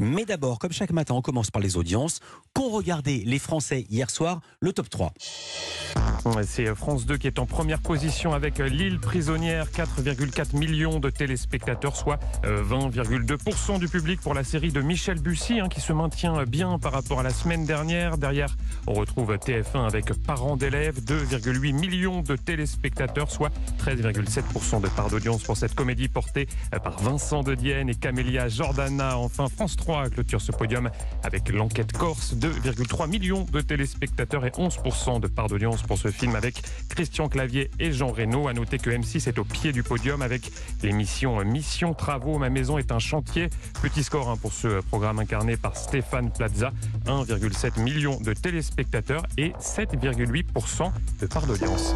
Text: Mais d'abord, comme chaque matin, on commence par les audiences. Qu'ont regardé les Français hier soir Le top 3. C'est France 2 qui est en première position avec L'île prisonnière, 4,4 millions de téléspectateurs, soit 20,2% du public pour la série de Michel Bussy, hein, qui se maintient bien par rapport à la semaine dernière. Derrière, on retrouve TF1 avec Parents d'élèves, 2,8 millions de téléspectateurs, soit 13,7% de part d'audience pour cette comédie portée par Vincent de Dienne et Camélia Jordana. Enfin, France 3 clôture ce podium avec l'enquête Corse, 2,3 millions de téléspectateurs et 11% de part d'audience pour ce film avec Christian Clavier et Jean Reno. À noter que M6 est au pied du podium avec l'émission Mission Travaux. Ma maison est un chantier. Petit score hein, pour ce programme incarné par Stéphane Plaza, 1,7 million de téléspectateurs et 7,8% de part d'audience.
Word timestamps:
Mais 0.00 0.24
d'abord, 0.24 0.58
comme 0.58 0.72
chaque 0.72 0.92
matin, 0.92 1.14
on 1.14 1.22
commence 1.22 1.50
par 1.50 1.60
les 1.60 1.76
audiences. 1.76 2.20
Qu'ont 2.54 2.70
regardé 2.70 3.22
les 3.26 3.38
Français 3.38 3.86
hier 3.90 4.10
soir 4.10 4.40
Le 4.60 4.72
top 4.72 4.88
3. 4.88 5.12
C'est 6.42 6.74
France 6.74 7.06
2 7.06 7.18
qui 7.18 7.26
est 7.26 7.38
en 7.38 7.46
première 7.46 7.80
position 7.80 8.32
avec 8.32 8.58
L'île 8.58 8.98
prisonnière, 8.98 9.70
4,4 9.70 10.56
millions 10.56 10.98
de 10.98 11.08
téléspectateurs, 11.08 11.94
soit 11.96 12.18
20,2% 12.42 13.78
du 13.78 13.88
public 13.88 14.20
pour 14.20 14.34
la 14.34 14.42
série 14.42 14.72
de 14.72 14.80
Michel 14.80 15.20
Bussy, 15.20 15.60
hein, 15.60 15.68
qui 15.68 15.80
se 15.80 15.92
maintient 15.92 16.44
bien 16.44 16.78
par 16.78 16.92
rapport 16.92 17.20
à 17.20 17.22
la 17.22 17.30
semaine 17.30 17.64
dernière. 17.64 18.18
Derrière, 18.18 18.56
on 18.86 18.94
retrouve 18.94 19.32
TF1 19.34 19.86
avec 19.86 20.12
Parents 20.26 20.56
d'élèves, 20.56 21.00
2,8 21.00 21.72
millions 21.72 22.22
de 22.22 22.36
téléspectateurs, 22.36 23.30
soit 23.30 23.50
13,7% 23.84 24.80
de 24.80 24.88
part 24.88 25.10
d'audience 25.10 25.42
pour 25.42 25.56
cette 25.56 25.74
comédie 25.74 26.08
portée 26.08 26.46
par 26.82 27.00
Vincent 27.00 27.42
de 27.42 27.54
Dienne 27.54 27.88
et 27.88 27.94
Camélia 27.94 28.48
Jordana. 28.48 29.18
Enfin, 29.18 29.48
France 29.48 29.76
3 29.76 30.10
clôture 30.10 30.40
ce 30.40 30.52
podium 30.52 30.90
avec 31.22 31.48
l'enquête 31.48 31.92
Corse, 31.92 32.34
2,3 32.34 33.08
millions 33.08 33.46
de 33.52 33.60
téléspectateurs 33.60 34.46
et 34.46 34.50
11% 34.50 35.20
de 35.20 35.26
part 35.26 35.48
d'audience 35.48 35.82
pour 35.82 35.98
ce 35.98 36.08
film 36.08 36.36
avec 36.36 36.62
Christian 36.88 37.28
Clavier 37.28 37.70
et 37.78 37.92
Jean 37.92 38.08
Reno. 38.08 38.48
À 38.48 38.52
noter 38.52 38.78
que 38.78 38.90
M6 38.90 39.28
est 39.28 39.38
au 39.38 39.44
pied 39.44 39.72
du 39.72 39.82
podium 39.82 40.22
avec 40.22 40.50
l'émission 40.82 41.44
Mission 41.44 41.94
Travaux. 41.94 42.38
Ma 42.38 42.50
maison 42.50 42.78
est 42.78 42.92
un 42.92 42.98
chantier. 42.98 43.48
Petit 43.82 44.04
score 44.04 44.30
hein, 44.30 44.36
pour 44.40 44.52
ce 44.52 44.80
programme 44.80 45.18
incarné 45.18 45.56
par 45.56 45.76
Stéphane 45.76 46.30
Plaza, 46.30 46.72
1,7 47.06 47.80
million 47.80 48.20
de 48.20 48.32
téléspectateurs 48.76 49.22
et 49.38 49.50
7,8% 49.58 50.90
de 51.20 51.26
part 51.26 51.46
d'audience. 51.46 51.94